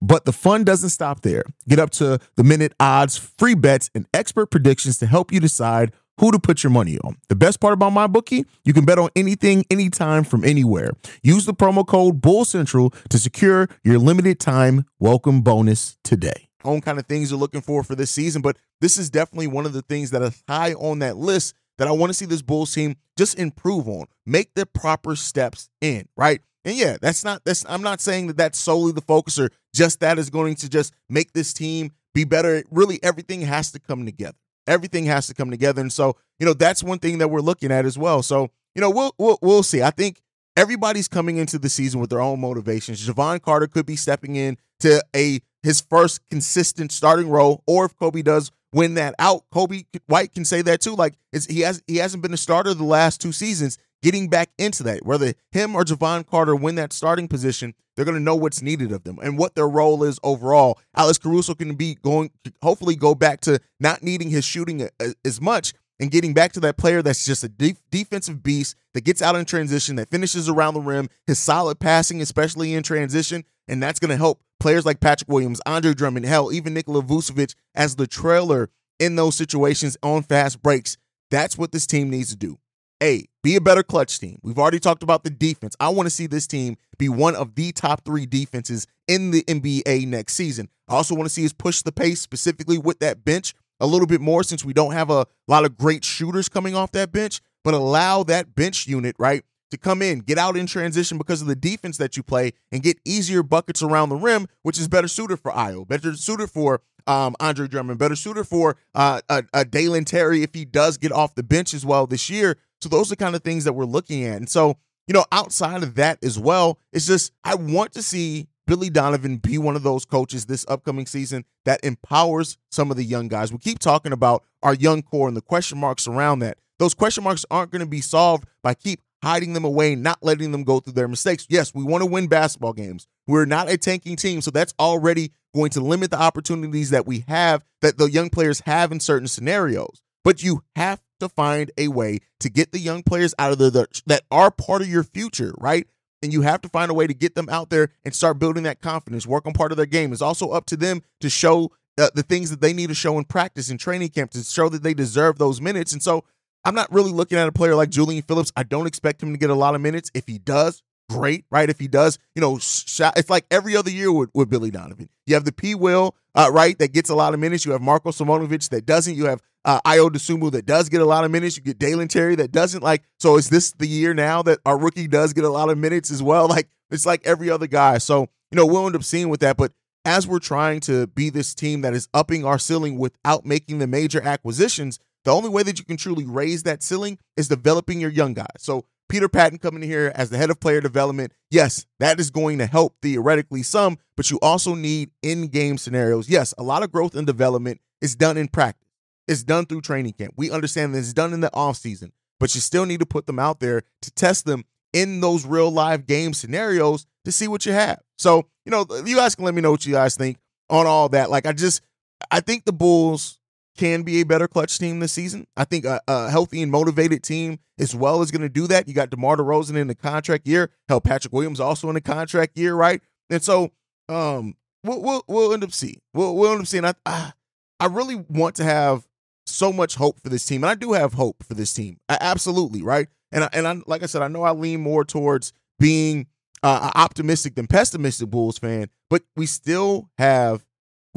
but 0.00 0.24
the 0.24 0.32
fun 0.32 0.64
doesn't 0.64 0.90
stop 0.90 1.22
there. 1.22 1.44
Get 1.68 1.78
up 1.78 1.90
to 1.90 2.18
the 2.36 2.44
minute 2.44 2.74
odds, 2.78 3.16
free 3.16 3.54
bets, 3.54 3.90
and 3.94 4.06
expert 4.14 4.46
predictions 4.46 4.98
to 4.98 5.06
help 5.06 5.32
you 5.32 5.40
decide 5.40 5.92
who 6.18 6.32
to 6.32 6.38
put 6.38 6.62
your 6.62 6.70
money 6.70 6.98
on. 6.98 7.16
The 7.28 7.36
best 7.36 7.60
part 7.60 7.74
about 7.74 7.92
MyBookie, 7.92 8.44
you 8.64 8.72
can 8.72 8.84
bet 8.84 8.98
on 8.98 9.08
anything, 9.14 9.64
anytime, 9.70 10.24
from 10.24 10.44
anywhere. 10.44 10.90
Use 11.22 11.46
the 11.46 11.54
promo 11.54 11.86
code 11.86 12.20
Bull 12.20 12.44
Central 12.44 12.90
to 13.08 13.18
secure 13.18 13.68
your 13.84 13.98
limited 13.98 14.40
time 14.40 14.84
welcome 14.98 15.42
bonus 15.42 15.96
today. 16.02 16.48
Own 16.64 16.80
kind 16.80 16.98
of 16.98 17.06
things 17.06 17.30
you're 17.30 17.38
looking 17.38 17.60
for 17.60 17.84
for 17.84 17.94
this 17.94 18.10
season, 18.10 18.42
but 18.42 18.56
this 18.80 18.98
is 18.98 19.10
definitely 19.10 19.46
one 19.46 19.64
of 19.64 19.72
the 19.72 19.82
things 19.82 20.10
that 20.10 20.22
is 20.22 20.42
high 20.48 20.74
on 20.74 20.98
that 20.98 21.16
list 21.16 21.54
that 21.78 21.86
I 21.86 21.92
want 21.92 22.10
to 22.10 22.14
see 22.14 22.26
this 22.26 22.42
Bulls 22.42 22.74
team 22.74 22.96
just 23.16 23.38
improve 23.38 23.88
on. 23.88 24.06
Make 24.26 24.54
the 24.54 24.66
proper 24.66 25.14
steps 25.14 25.70
in, 25.80 26.08
right? 26.16 26.40
And 26.68 26.76
yeah, 26.76 26.98
that's 27.00 27.24
not 27.24 27.46
that's 27.46 27.64
I'm 27.66 27.80
not 27.80 27.98
saying 27.98 28.26
that 28.26 28.36
that's 28.36 28.58
solely 28.58 28.92
the 28.92 29.00
focus 29.00 29.38
or 29.38 29.48
just 29.74 30.00
that 30.00 30.18
is 30.18 30.28
going 30.28 30.54
to 30.56 30.68
just 30.68 30.92
make 31.08 31.32
this 31.32 31.54
team 31.54 31.92
be 32.12 32.24
better. 32.24 32.62
Really 32.70 33.02
everything 33.02 33.40
has 33.40 33.72
to 33.72 33.78
come 33.78 34.04
together. 34.04 34.36
Everything 34.66 35.06
has 35.06 35.26
to 35.28 35.34
come 35.34 35.50
together. 35.50 35.80
And 35.80 35.90
so, 35.90 36.16
you 36.38 36.44
know, 36.44 36.52
that's 36.52 36.84
one 36.84 36.98
thing 36.98 37.18
that 37.18 37.28
we're 37.28 37.40
looking 37.40 37.72
at 37.72 37.86
as 37.86 37.96
well. 37.96 38.22
So, 38.22 38.50
you 38.74 38.82
know, 38.82 38.90
we'll 38.90 39.14
we'll, 39.16 39.38
we'll 39.40 39.62
see. 39.62 39.80
I 39.80 39.88
think 39.88 40.20
everybody's 40.58 41.08
coming 41.08 41.38
into 41.38 41.58
the 41.58 41.70
season 41.70 42.02
with 42.02 42.10
their 42.10 42.20
own 42.20 42.38
motivations. 42.38 43.08
Jevon 43.08 43.40
Carter 43.40 43.66
could 43.66 43.86
be 43.86 43.96
stepping 43.96 44.36
in 44.36 44.58
to 44.80 45.02
a 45.16 45.40
his 45.62 45.80
first 45.80 46.20
consistent 46.28 46.92
starting 46.92 47.30
role, 47.30 47.62
or 47.66 47.86
if 47.86 47.96
Coby 47.96 48.22
does 48.22 48.52
win 48.74 48.92
that 48.94 49.14
out, 49.18 49.44
Coby 49.50 49.86
White 50.06 50.34
can 50.34 50.44
say 50.44 50.60
that 50.60 50.82
too. 50.82 50.94
Like 50.94 51.14
he 51.48 51.60
has 51.60 51.82
he 51.86 51.96
hasn't 51.96 52.22
been 52.22 52.34
a 52.34 52.36
starter 52.36 52.74
the 52.74 52.84
last 52.84 53.22
two 53.22 53.32
seasons 53.32 53.78
getting 54.02 54.28
back 54.28 54.50
into 54.58 54.82
that. 54.84 55.04
Whether 55.04 55.34
him 55.52 55.74
or 55.74 55.84
Jevon 55.84 56.26
Carter 56.26 56.54
win 56.54 56.76
that 56.76 56.92
starting 56.92 57.28
position, 57.28 57.74
they're 57.96 58.04
going 58.04 58.16
to 58.16 58.22
know 58.22 58.36
what's 58.36 58.62
needed 58.62 58.92
of 58.92 59.04
them 59.04 59.18
and 59.22 59.38
what 59.38 59.54
their 59.54 59.68
role 59.68 60.04
is 60.04 60.20
overall. 60.22 60.78
Alex 60.96 61.18
Caruso 61.18 61.54
can 61.54 61.74
be 61.74 61.96
going, 61.96 62.30
hopefully, 62.62 62.94
go 62.94 63.14
back 63.14 63.40
to 63.42 63.60
not 63.80 64.02
needing 64.02 64.30
his 64.30 64.44
shooting 64.44 64.88
as 65.24 65.40
much 65.40 65.72
and 66.00 66.10
getting 66.10 66.32
back 66.32 66.52
to 66.52 66.60
that 66.60 66.76
player 66.76 67.02
that's 67.02 67.24
just 67.24 67.42
a 67.42 67.48
de- 67.48 67.76
defensive 67.90 68.42
beast 68.42 68.76
that 68.94 69.04
gets 69.04 69.20
out 69.20 69.36
in 69.36 69.44
transition, 69.44 69.96
that 69.96 70.10
finishes 70.10 70.48
around 70.48 70.74
the 70.74 70.80
rim, 70.80 71.08
his 71.26 71.38
solid 71.38 71.80
passing, 71.80 72.22
especially 72.22 72.74
in 72.74 72.82
transition. 72.82 73.44
And 73.66 73.82
that's 73.82 73.98
going 73.98 74.10
to 74.10 74.16
help 74.16 74.40
players 74.60 74.86
like 74.86 75.00
Patrick 75.00 75.28
Williams, 75.28 75.60
Andre 75.66 75.92
Drummond, 75.92 76.24
hell, 76.26 76.52
even 76.52 76.74
Nikola 76.74 77.02
Vucevic 77.02 77.54
as 77.74 77.96
the 77.96 78.06
trailer 78.06 78.70
in 78.98 79.16
those 79.16 79.36
situations 79.36 79.96
on 80.02 80.22
fast 80.22 80.62
breaks. 80.62 80.96
That's 81.30 81.58
what 81.58 81.72
this 81.72 81.86
team 81.86 82.10
needs 82.10 82.30
to 82.30 82.36
do. 82.36 82.58
A, 83.02 83.26
be 83.48 83.56
a 83.56 83.60
better 83.62 83.82
clutch 83.82 84.20
team. 84.20 84.38
We've 84.42 84.58
already 84.58 84.78
talked 84.78 85.02
about 85.02 85.24
the 85.24 85.30
defense. 85.30 85.74
I 85.80 85.88
want 85.88 86.04
to 86.06 86.10
see 86.10 86.26
this 86.26 86.46
team 86.46 86.76
be 86.98 87.08
one 87.08 87.34
of 87.34 87.54
the 87.54 87.72
top 87.72 88.04
three 88.04 88.26
defenses 88.26 88.86
in 89.06 89.30
the 89.30 89.42
NBA 89.44 90.06
next 90.06 90.34
season. 90.34 90.68
I 90.86 90.96
also 90.96 91.14
want 91.14 91.24
to 91.24 91.32
see 91.32 91.46
us 91.46 91.54
push 91.54 91.80
the 91.80 91.90
pace 91.90 92.20
specifically 92.20 92.76
with 92.76 92.98
that 92.98 93.24
bench 93.24 93.54
a 93.80 93.86
little 93.86 94.06
bit 94.06 94.20
more 94.20 94.42
since 94.42 94.66
we 94.66 94.74
don't 94.74 94.92
have 94.92 95.08
a 95.08 95.26
lot 95.46 95.64
of 95.64 95.78
great 95.78 96.04
shooters 96.04 96.50
coming 96.50 96.74
off 96.74 96.92
that 96.92 97.10
bench, 97.10 97.40
but 97.64 97.72
allow 97.72 98.22
that 98.24 98.54
bench 98.54 98.86
unit, 98.86 99.16
right, 99.18 99.42
to 99.70 99.78
come 99.78 100.02
in, 100.02 100.18
get 100.18 100.36
out 100.36 100.54
in 100.58 100.66
transition 100.66 101.16
because 101.16 101.40
of 101.40 101.48
the 101.48 101.56
defense 101.56 101.96
that 101.96 102.18
you 102.18 102.22
play, 102.22 102.52
and 102.70 102.82
get 102.82 102.98
easier 103.06 103.42
buckets 103.42 103.82
around 103.82 104.10
the 104.10 104.16
rim, 104.16 104.46
which 104.60 104.78
is 104.78 104.88
better 104.88 105.08
suited 105.08 105.38
for 105.38 105.52
Ayo, 105.52 105.88
better 105.88 106.14
suited 106.14 106.50
for 106.50 106.82
um, 107.06 107.34
Andre 107.40 107.66
Drummond, 107.66 107.98
better 107.98 108.16
suited 108.16 108.44
for 108.44 108.76
uh, 108.94 109.22
a, 109.30 109.42
a 109.54 109.64
Dalen 109.64 110.04
Terry 110.04 110.42
if 110.42 110.52
he 110.52 110.66
does 110.66 110.98
get 110.98 111.12
off 111.12 111.34
the 111.34 111.42
bench 111.42 111.72
as 111.72 111.86
well 111.86 112.06
this 112.06 112.28
year 112.28 112.58
so 112.80 112.88
those 112.88 113.10
are 113.12 113.16
kind 113.16 113.34
of 113.34 113.42
things 113.42 113.64
that 113.64 113.72
we're 113.72 113.84
looking 113.84 114.24
at. 114.24 114.36
And 114.36 114.48
so, 114.48 114.76
you 115.06 115.14
know, 115.14 115.24
outside 115.32 115.82
of 115.82 115.94
that 115.96 116.22
as 116.22 116.38
well, 116.38 116.78
it's 116.92 117.06
just 117.06 117.32
I 117.44 117.54
want 117.54 117.92
to 117.92 118.02
see 118.02 118.48
Billy 118.66 118.90
Donovan 118.90 119.38
be 119.38 119.56
one 119.56 119.76
of 119.76 119.82
those 119.82 120.04
coaches 120.04 120.46
this 120.46 120.66
upcoming 120.68 121.06
season 121.06 121.44
that 121.64 121.82
empowers 121.82 122.58
some 122.70 122.90
of 122.90 122.96
the 122.96 123.04
young 123.04 123.28
guys. 123.28 123.50
We 123.50 123.58
keep 123.58 123.78
talking 123.78 124.12
about 124.12 124.44
our 124.62 124.74
young 124.74 125.02
core 125.02 125.28
and 125.28 125.36
the 125.36 125.42
question 125.42 125.78
marks 125.78 126.06
around 126.06 126.40
that. 126.40 126.58
Those 126.78 126.94
question 126.94 127.24
marks 127.24 127.46
aren't 127.50 127.70
going 127.70 127.80
to 127.80 127.86
be 127.86 128.00
solved 128.00 128.44
by 128.62 128.74
keep 128.74 129.00
hiding 129.22 129.52
them 129.52 129.64
away, 129.64 129.94
not 129.94 130.18
letting 130.22 130.52
them 130.52 130.64
go 130.64 130.80
through 130.80 130.92
their 130.92 131.08
mistakes. 131.08 131.46
Yes, 131.48 131.74
we 131.74 131.82
want 131.82 132.02
to 132.02 132.06
win 132.06 132.28
basketball 132.28 132.72
games. 132.72 133.06
We're 133.26 133.46
not 133.46 133.70
a 133.70 133.76
tanking 133.76 134.16
team, 134.16 134.40
so 134.40 134.50
that's 134.50 134.74
already 134.78 135.32
going 135.54 135.70
to 135.70 135.80
limit 135.80 136.10
the 136.10 136.20
opportunities 136.20 136.90
that 136.90 137.06
we 137.06 137.24
have 137.26 137.64
that 137.82 137.98
the 137.98 138.10
young 138.10 138.30
players 138.30 138.60
have 138.60 138.92
in 138.92 139.00
certain 139.00 139.28
scenarios. 139.28 140.02
But 140.24 140.42
you 140.42 140.62
have 140.76 141.00
to 141.20 141.28
find 141.28 141.70
a 141.76 141.88
way 141.88 142.20
to 142.40 142.48
get 142.48 142.72
the 142.72 142.78
young 142.78 143.02
players 143.02 143.34
out 143.38 143.52
of 143.52 143.58
there 143.58 143.86
that 144.06 144.22
are 144.30 144.50
part 144.50 144.82
of 144.82 144.88
your 144.88 145.04
future, 145.04 145.54
right? 145.58 145.86
And 146.22 146.32
you 146.32 146.42
have 146.42 146.60
to 146.62 146.68
find 146.68 146.90
a 146.90 146.94
way 146.94 147.06
to 147.06 147.14
get 147.14 147.34
them 147.34 147.48
out 147.48 147.70
there 147.70 147.90
and 148.04 148.14
start 148.14 148.38
building 148.38 148.64
that 148.64 148.80
confidence, 148.80 149.26
work 149.26 149.46
on 149.46 149.52
part 149.52 149.70
of 149.70 149.76
their 149.76 149.86
game. 149.86 150.12
It's 150.12 150.22
also 150.22 150.50
up 150.50 150.66
to 150.66 150.76
them 150.76 151.02
to 151.20 151.30
show 151.30 151.70
uh, 151.96 152.10
the 152.14 152.22
things 152.22 152.50
that 152.50 152.60
they 152.60 152.72
need 152.72 152.88
to 152.88 152.94
show 152.94 153.18
in 153.18 153.24
practice 153.24 153.70
and 153.70 153.78
training 153.78 154.08
camp 154.08 154.30
to 154.32 154.42
show 154.42 154.68
that 154.68 154.82
they 154.82 154.94
deserve 154.94 155.38
those 155.38 155.60
minutes. 155.60 155.92
And 155.92 156.02
so 156.02 156.24
I'm 156.64 156.74
not 156.74 156.92
really 156.92 157.12
looking 157.12 157.38
at 157.38 157.48
a 157.48 157.52
player 157.52 157.74
like 157.74 157.90
Julian 157.90 158.22
Phillips. 158.22 158.52
I 158.56 158.62
don't 158.62 158.86
expect 158.86 159.22
him 159.22 159.32
to 159.32 159.38
get 159.38 159.50
a 159.50 159.54
lot 159.54 159.74
of 159.74 159.80
minutes. 159.80 160.10
If 160.14 160.26
he 160.26 160.38
does, 160.38 160.82
great, 161.08 161.44
right? 161.50 161.68
If 161.68 161.78
he 161.78 161.88
does, 161.88 162.18
you 162.34 162.40
know, 162.40 162.56
it's 162.56 163.30
like 163.30 163.46
every 163.50 163.76
other 163.76 163.90
year 163.90 164.12
with, 164.12 164.30
with 164.34 164.50
Billy 164.50 164.70
Donovan. 164.70 165.08
You 165.26 165.34
have 165.34 165.44
the 165.44 165.52
P. 165.52 165.74
Will, 165.74 166.14
uh, 166.34 166.50
right, 166.52 166.78
that 166.78 166.92
gets 166.92 167.10
a 167.10 167.14
lot 167.14 167.34
of 167.34 167.40
minutes. 167.40 167.64
You 167.64 167.72
have 167.72 167.80
Marko 167.80 168.10
Simonovic 168.10 168.68
that 168.70 168.86
doesn't. 168.86 169.14
You 169.14 169.26
have 169.26 169.40
uh, 169.64 169.80
Ayo 169.82 170.08
Dosunmu 170.08 170.52
that 170.52 170.66
does 170.66 170.88
get 170.88 171.00
a 171.00 171.04
lot 171.04 171.24
of 171.24 171.30
minutes. 171.30 171.56
You 171.56 171.62
get 171.62 171.78
Dalen 171.78 172.08
Terry 172.08 172.36
that 172.36 172.52
doesn't. 172.52 172.82
Like, 172.82 173.02
so 173.18 173.36
is 173.36 173.50
this 173.50 173.72
the 173.72 173.86
year 173.86 174.14
now 174.14 174.42
that 174.42 174.58
our 174.64 174.78
rookie 174.78 175.08
does 175.08 175.32
get 175.32 175.44
a 175.44 175.50
lot 175.50 175.70
of 175.70 175.78
minutes 175.78 176.10
as 176.10 176.22
well? 176.22 176.48
Like, 176.58 176.68
it's 176.90 177.04
like 177.04 177.26
every 177.26 177.50
other 177.50 177.66
guy. 177.66 177.98
So, 177.98 178.22
you 178.50 178.56
know, 178.56 178.64
we'll 178.64 178.86
end 178.86 178.96
up 178.96 179.04
seeing 179.04 179.28
with 179.28 179.40
that. 179.40 179.58
But 179.58 179.72
as 180.06 180.26
we're 180.26 180.38
trying 180.38 180.80
to 180.80 181.06
be 181.06 181.28
this 181.28 181.54
team 181.54 181.82
that 181.82 181.92
is 181.92 182.08
upping 182.14 182.44
our 182.44 182.58
ceiling 182.58 182.98
without 182.98 183.44
making 183.44 183.78
the 183.78 183.86
major 183.86 184.22
acquisitions, 184.22 184.98
the 185.24 185.30
only 185.30 185.50
way 185.50 185.62
that 185.62 185.78
you 185.78 185.84
can 185.84 185.98
truly 185.98 186.24
raise 186.24 186.62
that 186.62 186.82
ceiling 186.82 187.18
is 187.36 187.48
developing 187.48 188.00
your 188.00 188.10
young 188.10 188.32
guys. 188.32 188.46
So 188.56 188.86
Peter 189.08 189.28
Patton 189.28 189.58
coming 189.58 189.82
here 189.82 190.12
as 190.14 190.30
the 190.30 190.36
head 190.36 190.50
of 190.50 190.60
player 190.60 190.80
development, 190.80 191.32
yes, 191.50 191.86
that 191.98 192.20
is 192.20 192.30
going 192.30 192.58
to 192.58 192.66
help 192.66 192.96
theoretically 193.00 193.62
some, 193.62 193.98
but 194.16 194.30
you 194.30 194.38
also 194.40 194.74
need 194.74 195.10
in-game 195.22 195.78
scenarios. 195.78 196.28
Yes, 196.28 196.52
a 196.58 196.62
lot 196.62 196.82
of 196.82 196.92
growth 196.92 197.14
and 197.14 197.26
development 197.26 197.80
is 198.00 198.14
done 198.14 198.36
in 198.36 198.48
practice. 198.48 198.88
It's 199.26 199.42
done 199.42 199.66
through 199.66 199.82
training 199.82 200.12
camp. 200.12 200.34
We 200.36 200.50
understand 200.50 200.94
that 200.94 200.98
it's 200.98 201.12
done 201.12 201.32
in 201.32 201.40
the 201.40 201.50
offseason, 201.50 202.12
but 202.38 202.54
you 202.54 202.60
still 202.60 202.86
need 202.86 203.00
to 203.00 203.06
put 203.06 203.26
them 203.26 203.38
out 203.38 203.60
there 203.60 203.82
to 204.02 204.10
test 204.10 204.44
them 204.44 204.64
in 204.92 205.20
those 205.20 205.44
real 205.44 205.70
live 205.70 206.06
game 206.06 206.32
scenarios 206.32 207.06
to 207.24 207.32
see 207.32 207.48
what 207.48 207.66
you 207.66 207.72
have. 207.72 208.00
So, 208.18 208.46
you 208.64 208.70
know, 208.70 208.86
you 209.04 209.16
guys 209.16 209.34
can 209.34 209.44
let 209.44 209.54
me 209.54 209.60
know 209.60 209.70
what 209.70 209.84
you 209.84 209.92
guys 209.92 210.16
think 210.16 210.38
on 210.70 210.86
all 210.86 211.08
that. 211.10 211.30
Like, 211.30 211.46
I 211.46 211.52
just, 211.52 211.82
I 212.30 212.40
think 212.40 212.64
the 212.64 212.72
Bulls 212.72 213.37
can 213.78 214.02
be 214.02 214.20
a 214.20 214.24
better 214.24 214.46
clutch 214.46 214.78
team 214.78 215.00
this 215.00 215.12
season. 215.12 215.46
I 215.56 215.64
think 215.64 215.86
a, 215.86 216.00
a 216.06 216.28
healthy 216.30 216.60
and 216.60 216.70
motivated 216.70 217.22
team 217.22 217.60
as 217.78 217.94
well 217.94 218.20
is 218.20 218.30
going 218.30 218.42
to 218.42 218.48
do 218.48 218.66
that. 218.66 218.88
You 218.88 218.92
got 218.92 219.08
DeMar 219.08 219.36
DeRozan 219.36 219.76
in 219.76 219.86
the 219.86 219.94
contract 219.94 220.46
year. 220.46 220.70
Hell, 220.88 221.00
Patrick 221.00 221.32
Williams 221.32 221.60
also 221.60 221.88
in 221.88 221.94
the 221.94 222.00
contract 222.00 222.58
year, 222.58 222.74
right? 222.74 223.00
And 223.30 223.42
so, 223.42 223.70
um, 224.08 224.56
we'll 224.84 225.00
we'll, 225.00 225.24
we'll 225.28 225.52
end 225.54 225.64
up 225.64 225.72
seeing. 225.72 226.00
We'll 226.12 226.36
we'll 226.36 226.52
end 226.52 226.60
up 226.60 226.66
seeing. 226.66 226.84
I, 226.84 226.92
I 227.06 227.32
I 227.80 227.86
really 227.86 228.16
want 228.16 228.56
to 228.56 228.64
have 228.64 229.06
so 229.46 229.72
much 229.72 229.94
hope 229.94 230.20
for 230.20 230.28
this 230.28 230.44
team, 230.44 230.64
and 230.64 230.70
I 230.70 230.74
do 230.74 230.92
have 230.92 231.14
hope 231.14 231.44
for 231.44 231.54
this 231.54 231.72
team. 231.72 231.98
I, 232.08 232.18
absolutely, 232.20 232.82
right? 232.82 233.08
And 233.32 233.44
I, 233.44 233.48
and 233.52 233.66
I, 233.66 233.76
like 233.86 234.02
I 234.02 234.06
said, 234.06 234.22
I 234.22 234.28
know 234.28 234.42
I 234.42 234.52
lean 234.52 234.80
more 234.80 235.04
towards 235.04 235.52
being 235.78 236.26
uh, 236.62 236.90
optimistic 236.94 237.54
than 237.54 237.66
pessimistic 237.66 238.28
Bulls 238.30 238.58
fan, 238.58 238.88
but 239.08 239.22
we 239.36 239.46
still 239.46 240.10
have 240.18 240.64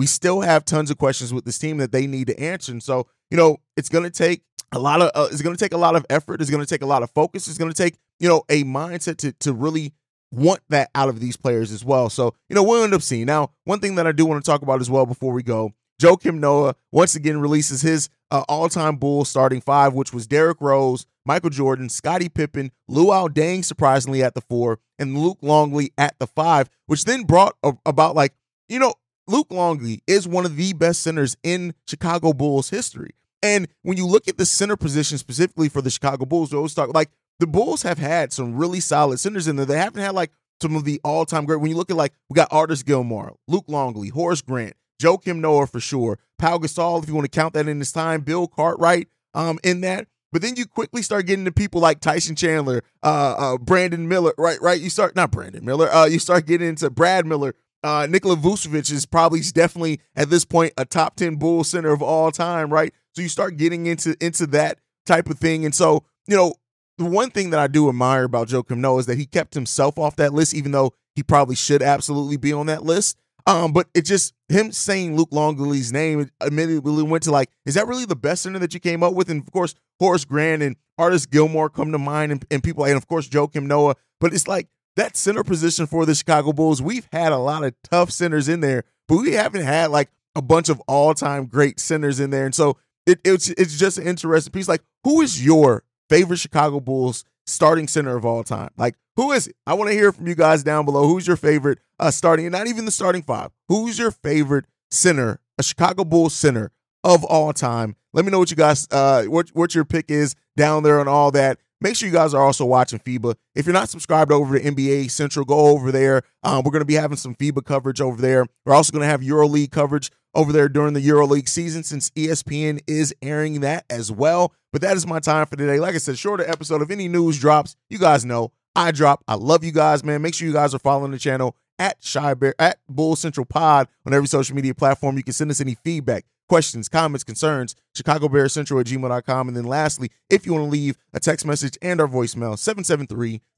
we 0.01 0.08
still 0.08 0.41
have 0.41 0.65
tons 0.65 0.89
of 0.89 0.98
questions 0.98 1.31
with 1.31 1.46
this 1.46 1.60
team 1.60 1.77
that 1.77 1.91
they 1.91 2.08
need 2.08 2.25
to 2.25 2.39
answer. 2.39 2.72
And 2.72 2.81
so, 2.81 3.05
you 3.29 3.38
know, 3.38 3.58
it's 3.77 3.88
going 3.88 4.03
to 4.03 4.10
take 4.10 4.41
a 4.72 4.79
lot 4.79 5.00
of 5.00 5.12
uh, 5.13 5.27
it's 5.31 5.43
going 5.43 5.55
to 5.55 5.63
take 5.63 5.75
a 5.75 5.77
lot 5.77 5.96
of 5.96 6.08
effort. 6.10 6.41
It's 6.41 6.50
going 6.50 6.63
to 6.63 6.67
take 6.67 6.81
a 6.81 6.88
lot 6.88 7.03
of 7.03 7.12
focus. 7.12 7.48
It's 7.48 7.60
going 7.60 7.72
to 7.72 7.77
take 7.77 8.00
you 8.20 8.27
know 8.27 8.41
a 8.50 8.63
mindset 8.63 9.17
to 9.17 9.31
to 9.34 9.53
really 9.53 9.93
want 10.31 10.62
that 10.70 10.89
out 10.96 11.08
of 11.08 11.20
these 11.20 11.38
players 11.38 11.72
as 11.72 11.86
well. 11.86 12.10
So, 12.10 12.34
you 12.50 12.55
know, 12.55 12.63
we'll 12.63 12.84
end 12.84 12.96
up 12.96 13.03
seeing. 13.03 13.27
Now, 13.27 13.51
one 13.65 13.79
thing 13.79 13.93
that 13.96 14.08
I 14.08 14.12
do 14.12 14.25
want 14.25 14.43
to 14.43 14.50
talk 14.50 14.63
about 14.63 14.81
as 14.81 14.89
well 14.89 15.05
before 15.05 15.34
we 15.34 15.43
go 15.43 15.72
Joakim 16.01 16.39
Noah 16.39 16.74
once 16.91 17.15
again 17.15 17.39
releases 17.39 17.84
his 17.84 18.10
uh, 18.31 18.43
all-time 18.50 18.96
Bulls 18.96 19.29
starting 19.29 19.62
five, 19.62 19.93
which 19.93 20.12
was 20.12 20.25
Derrick 20.25 20.58
Rose, 20.62 21.05
Michael 21.27 21.51
Jordan, 21.51 21.89
Scottie 21.89 22.29
Pippen, 22.29 22.72
Luol 22.89 23.29
Deng 23.29 23.63
surprisingly 23.63 24.24
at 24.24 24.34
the 24.34 24.41
four, 24.41 24.79
and 24.98 25.15
Luke 25.15 25.38
Longley 25.43 25.91
at 25.96 26.17
the 26.17 26.25
five, 26.25 26.72
which 26.88 27.05
then 27.05 27.22
brought 27.22 27.55
a, 27.62 27.74
about 27.86 28.15
like 28.15 28.34
you 28.67 28.79
know 28.79 28.96
Luke 29.31 29.47
Longley 29.50 30.03
is 30.07 30.27
one 30.27 30.45
of 30.45 30.57
the 30.57 30.73
best 30.73 31.01
centers 31.01 31.38
in 31.41 31.73
Chicago 31.88 32.33
Bulls 32.33 32.69
history. 32.69 33.11
And 33.41 33.69
when 33.81 33.95
you 33.95 34.05
look 34.05 34.27
at 34.27 34.38
the 34.38 34.45
center 34.45 34.75
position 34.75 35.17
specifically 35.17 35.69
for 35.69 35.81
the 35.81 35.89
Chicago 35.89 36.25
Bulls, 36.25 36.51
we 36.51 36.57
always 36.57 36.73
talk 36.73 36.93
like 36.93 37.09
the 37.39 37.47
Bulls 37.47 37.83
have 37.83 37.97
had 37.97 38.33
some 38.33 38.57
really 38.57 38.81
solid 38.81 39.19
centers 39.19 39.47
in 39.47 39.55
there. 39.55 39.65
They 39.65 39.77
haven't 39.77 40.01
had 40.01 40.13
like 40.13 40.31
some 40.61 40.75
of 40.75 40.83
the 40.83 41.00
all-time 41.05 41.45
great. 41.45 41.61
When 41.61 41.71
you 41.71 41.77
look 41.77 41.89
at 41.89 41.95
like 41.95 42.13
we 42.29 42.35
got 42.35 42.50
Artis 42.51 42.83
Gilmore, 42.83 43.33
Luke 43.47 43.65
Longley, 43.67 44.09
Horace 44.09 44.41
Grant, 44.41 44.75
Joakim 45.01 45.38
Noah 45.38 45.65
for 45.65 45.79
sure. 45.79 46.19
Pau 46.38 46.57
Gasol, 46.57 47.01
if 47.01 47.07
you 47.07 47.15
want 47.15 47.25
to 47.25 47.29
count 47.29 47.53
that 47.53 47.69
in 47.69 47.79
his 47.79 47.93
time, 47.93 48.21
Bill 48.21 48.47
Cartwright 48.47 49.07
um, 49.33 49.59
in 49.63 49.79
that. 49.81 50.07
But 50.33 50.41
then 50.41 50.55
you 50.55 50.65
quickly 50.65 51.01
start 51.01 51.25
getting 51.25 51.45
to 51.45 51.51
people 51.51 51.81
like 51.81 52.00
Tyson 52.00 52.35
Chandler, 52.35 52.83
uh, 53.03 53.35
uh, 53.38 53.57
Brandon 53.57 54.07
Miller, 54.07 54.33
right? 54.38 54.61
Right. 54.61 54.79
You 54.79 54.89
start 54.89 55.15
not 55.15 55.31
Brandon 55.31 55.63
Miller. 55.63 55.89
Uh, 55.89 56.05
you 56.05 56.19
start 56.19 56.45
getting 56.45 56.69
into 56.69 56.89
Brad 56.89 57.25
Miller. 57.25 57.53
Uh, 57.83 58.07
Nikola 58.09 58.35
Vucevic 58.35 58.91
is 58.91 59.05
probably 59.05 59.41
definitely 59.41 60.00
at 60.15 60.29
this 60.29 60.45
point 60.45 60.73
a 60.77 60.85
top 60.85 61.15
ten 61.15 61.35
Bull 61.35 61.63
center 61.63 61.91
of 61.91 62.01
all 62.01 62.31
time, 62.31 62.71
right? 62.71 62.93
So 63.13 63.21
you 63.21 63.29
start 63.29 63.57
getting 63.57 63.88
into 63.88 64.15
into 64.23 64.45
that 64.47 64.79
type 65.05 65.29
of 65.29 65.39
thing, 65.39 65.65
and 65.65 65.73
so 65.73 66.03
you 66.27 66.35
know 66.35 66.53
the 66.97 67.05
one 67.05 67.31
thing 67.31 67.50
that 67.50 67.59
I 67.59 67.67
do 67.67 67.89
admire 67.89 68.23
about 68.23 68.50
Joakim 68.50 68.77
Noah 68.77 69.00
is 69.00 69.05
that 69.07 69.17
he 69.17 69.25
kept 69.25 69.53
himself 69.53 69.97
off 69.97 70.15
that 70.17 70.33
list, 70.33 70.53
even 70.53 70.71
though 70.71 70.93
he 71.15 71.23
probably 71.23 71.55
should 71.55 71.81
absolutely 71.81 72.38
be 72.38 72.53
on 72.53 72.67
that 72.67 72.83
list. 72.83 73.17
Um, 73.47 73.73
but 73.73 73.88
it 73.95 74.05
just 74.05 74.33
him 74.50 74.71
saying 74.71 75.15
Luke 75.15 75.31
Longley's 75.31 75.91
name 75.91 76.29
immediately 76.45 77.03
went 77.03 77.23
to 77.23 77.31
like, 77.31 77.50
is 77.65 77.73
that 77.73 77.88
really 77.88 78.05
the 78.05 78.15
best 78.15 78.43
center 78.43 78.59
that 78.59 78.73
you 78.73 78.79
came 78.79 79.01
up 79.01 79.13
with? 79.15 79.29
And 79.29 79.41
of 79.41 79.51
course, 79.51 79.73
Horace 80.00 80.25
Grant 80.25 80.61
and 80.61 80.75
Artis 80.97 81.25
Gilmore 81.25 81.69
come 81.69 81.91
to 81.91 81.97
mind, 81.97 82.31
and, 82.31 82.45
and 82.51 82.63
people, 82.63 82.85
and 82.85 82.95
of 82.95 83.07
course, 83.07 83.27
Joakim 83.27 83.63
Noah. 83.63 83.95
But 84.19 84.33
it's 84.33 84.47
like 84.47 84.67
that 84.95 85.15
center 85.15 85.43
position 85.43 85.88
for 85.88 86.05
the 86.05 86.15
Chicago 86.15 86.53
Bulls. 86.53 86.81
We've 86.81 87.07
had 87.12 87.31
a 87.31 87.38
lot 87.38 87.63
of 87.63 87.74
tough 87.83 88.12
centers 88.12 88.50
in 88.50 88.60
there, 88.60 88.83
but 89.07 89.17
we 89.17 89.33
haven't 89.33 89.63
had 89.63 89.91
like 89.91 90.10
a 90.36 90.41
bunch 90.41 90.69
of 90.69 90.81
all 90.88 91.13
time 91.13 91.45
great 91.45 91.79
centers 91.79 92.19
in 92.19 92.29
there. 92.29 92.45
And 92.45 92.55
so 92.55 92.77
it, 93.05 93.19
it's 93.24 93.50
it's 93.50 93.77
just 93.77 93.98
an 93.98 94.05
interesting 94.05 94.51
piece. 94.51 94.67
Like, 94.67 94.83
who 95.03 95.21
is 95.21 95.43
your 95.43 95.83
favorite 96.10 96.38
Chicago 96.38 96.79
Bulls 96.79 97.24
starting 97.45 97.88
center 97.88 98.15
of 98.15 98.25
all 98.25 98.43
time? 98.43 98.69
Like, 98.77 98.95
who 99.15 99.31
is? 99.31 99.51
I 99.65 99.74
want 99.74 99.89
to 99.89 99.95
hear 99.95 100.12
from 100.12 100.27
you 100.27 100.36
guys 100.36 100.63
down 100.63 100.86
below. 100.86 101.07
Who's 101.07 101.27
your 101.27 101.38
favorite 101.38 101.79
uh, 102.00 102.12
starting, 102.12 102.45
and 102.45 102.53
not 102.53 102.67
even 102.67 102.86
the 102.86 102.91
starting 102.91 103.24
five? 103.24 103.51
Who's 103.67 103.98
your 103.98 104.12
favorite 104.12 104.65
center, 104.89 105.39
a 105.57 105.63
Chicago 105.63 106.03
Bulls 106.03 106.33
center 106.33 106.71
of 107.03 107.24
all 107.24 107.53
time? 107.53 107.95
Let 108.13 108.25
me 108.25 108.31
know 108.31 108.39
what 108.39 108.51
you 108.51 108.57
guys, 108.57 108.88
uh, 108.91 109.24
what 109.24 109.50
what 109.53 109.74
your 109.74 109.86
pick 109.86 110.12
is 110.12 110.36
down 110.55 110.83
there 110.83 111.00
and 111.00 111.10
all 111.10 111.31
that. 111.31 111.60
Make 111.81 111.95
sure 111.95 112.07
you 112.07 112.13
guys 112.13 112.35
are 112.35 112.43
also 112.43 112.63
watching 112.63 113.00
FIBA. 113.00 113.35
If 113.55 113.65
you're 113.65 113.73
not 113.73 113.89
subscribed 113.89 114.31
over 114.31 114.57
to 114.57 114.63
NBA 114.63 115.09
Central, 115.09 115.43
go 115.43 115.67
over 115.67 115.91
there. 115.91 116.21
Um, 116.43 116.63
we're 116.63 116.71
going 116.71 116.81
to 116.81 116.85
be 116.85 116.93
having 116.93 117.17
some 117.17 117.33
FIBA 117.33 117.65
coverage 117.65 118.00
over 118.00 118.21
there. 118.21 118.45
We're 118.65 118.75
also 118.75 118.91
going 118.91 119.01
to 119.01 119.07
have 119.07 119.21
EuroLeague 119.21 119.71
coverage 119.71 120.11
over 120.35 120.53
there 120.53 120.69
during 120.69 120.93
the 120.93 121.05
EuroLeague 121.05 121.50
season 121.50 121.83
since 121.83 122.11
ESPN 122.11 122.81
is 122.85 123.13
airing 123.23 123.61
that 123.61 123.85
as 123.89 124.11
well. 124.11 124.53
But 124.71 124.83
that 124.83 124.95
is 124.95 125.07
my 125.07 125.19
time 125.19 125.47
for 125.47 125.55
today. 125.55 125.79
Like 125.79 125.95
I 125.95 125.97
said, 125.97 126.19
shorter 126.19 126.47
episode. 126.47 126.83
If 126.83 126.91
any 126.91 127.07
news 127.07 127.39
drops, 127.39 127.75
you 127.89 127.97
guys 127.97 128.23
know 128.23 128.51
I 128.75 128.91
drop. 128.91 129.23
I 129.27 129.33
love 129.35 129.63
you 129.63 129.71
guys, 129.71 130.03
man. 130.03 130.21
Make 130.21 130.35
sure 130.35 130.47
you 130.47 130.53
guys 130.53 130.75
are 130.75 130.79
following 130.79 131.11
the 131.11 131.19
channel 131.19 131.55
at 131.79 131.97
Shy 132.00 132.35
Bear 132.35 132.53
at 132.59 132.77
Bull 132.88 133.15
Central 133.15 133.45
Pod 133.45 133.88
on 134.05 134.13
every 134.13 134.27
social 134.27 134.55
media 134.55 134.75
platform. 134.75 135.17
You 135.17 135.23
can 135.23 135.33
send 135.33 135.50
us 135.50 135.59
any 135.59 135.75
feedback, 135.83 136.25
questions, 136.51 136.89
comments, 136.89 137.24
concerns, 137.24 137.77
Chicago 137.96 138.27
Bear 138.27 138.50
Central 138.50 138.81
at 138.81 138.86
gmail.com. 138.86 139.48
And 139.48 139.55
then 139.55 139.63
lastly, 139.63 140.12
if 140.29 140.46
you 140.46 140.51
want 140.51 140.65
to 140.65 140.70
leave 140.70 140.98
a 141.13 141.20
text 141.22 141.46
message 141.46 141.77
and 141.81 142.01
our 142.01 142.10
voicemail, 142.10 142.58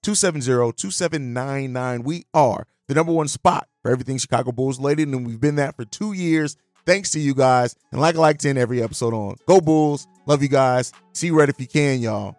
773-270-2799. 0.06 2.04
We 2.04 2.26
are 2.36 2.68
the 2.88 2.94
number 2.94 3.12
one 3.12 3.28
spot 3.28 3.68
for 3.82 3.90
everything 3.90 4.20
Chicago 4.20 4.52
Bulls 4.52 4.78
related, 4.78 5.08
and 5.08 5.26
we've 5.26 5.42
been 5.42 5.56
that 5.56 5.76
for 5.76 5.86
two 5.86 6.14
years. 6.14 6.56
Thanks 6.86 7.10
to 7.14 7.20
you 7.20 7.34
guys. 7.34 7.76
And 7.92 8.00
like 8.00 8.14
I 8.14 8.20
like 8.20 8.38
to 8.40 8.50
end 8.50 8.60
every 8.60 8.84
episode 8.84 9.16
on. 9.16 9.38
Go 9.48 9.60
Bulls. 9.60 10.06
Love 10.28 10.44
you 10.44 10.50
guys. 10.50 10.92
See 11.14 11.26
you 11.28 11.40
right 11.40 11.50
if 11.50 11.60
you 11.60 11.66
can, 11.66 12.00
y'all. 12.00 12.36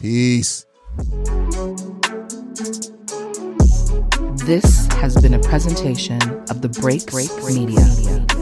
Peace. 0.00 0.66
This 4.46 4.88
has 4.94 5.16
been 5.22 5.34
a 5.34 5.38
presentation 5.38 6.20
of 6.50 6.60
the 6.60 6.70
Break 6.80 7.06
Break 7.06 7.30
Media. 7.44 8.35